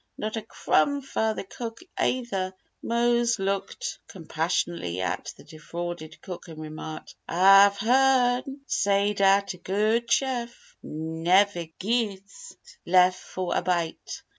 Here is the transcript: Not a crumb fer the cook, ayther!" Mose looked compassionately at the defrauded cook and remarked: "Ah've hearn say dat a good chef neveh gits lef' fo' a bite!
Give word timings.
Not 0.17 0.35
a 0.35 0.41
crumb 0.41 1.03
fer 1.03 1.35
the 1.35 1.43
cook, 1.43 1.77
ayther!" 1.99 2.55
Mose 2.81 3.37
looked 3.37 3.99
compassionately 4.07 4.99
at 4.99 5.31
the 5.37 5.43
defrauded 5.43 6.19
cook 6.23 6.47
and 6.47 6.57
remarked: 6.59 7.13
"Ah've 7.29 7.77
hearn 7.77 8.61
say 8.65 9.13
dat 9.13 9.53
a 9.53 9.57
good 9.57 10.11
chef 10.11 10.75
neveh 10.83 11.73
gits 11.77 12.55
lef' 12.83 13.13
fo' 13.15 13.51
a 13.51 13.61
bite! 13.61 14.23